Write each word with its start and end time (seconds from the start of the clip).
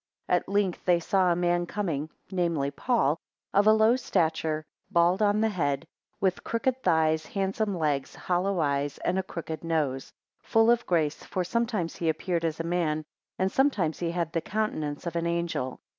7 0.27 0.37
At 0.39 0.49
length 0.49 0.83
they 0.85 0.99
saw 0.99 1.31
a 1.31 1.35
man 1.35 1.67
coming 1.67 2.09
(namely 2.31 2.71
Paul), 2.71 3.19
of 3.53 3.67
a 3.67 3.71
low 3.71 3.95
stature, 3.95 4.65
bald 4.89 5.21
on 5.21 5.41
the 5.41 5.49
head; 5.49 5.85
with 6.19 6.43
crooked 6.43 6.81
thighs, 6.81 7.27
handsome 7.27 7.77
legs, 7.77 8.15
hollow 8.15 8.59
eyes; 8.61 8.97
and 9.05 9.19
a 9.19 9.21
crooked 9.21 9.63
nose; 9.63 10.11
full 10.41 10.71
of 10.71 10.87
grace, 10.87 11.23
for 11.23 11.43
sometimes 11.43 11.97
he 11.97 12.09
appeared 12.09 12.43
as 12.45 12.59
a 12.59 12.63
man, 12.63 13.03
sometimes 13.47 13.99
he 13.99 14.09
had 14.09 14.33
the 14.33 14.41
countenance 14.41 15.05
of 15.05 15.15
an 15.15 15.27
angel. 15.27 15.79